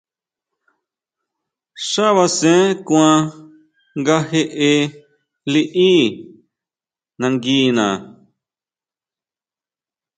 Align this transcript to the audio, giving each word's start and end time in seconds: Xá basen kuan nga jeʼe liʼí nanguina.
Xá 1.89 2.07
basen 2.15 2.63
kuan 2.87 3.17
nga 3.99 4.15
jeʼe 4.29 4.69
liʼí 5.51 5.91
nanguina. 7.19 7.85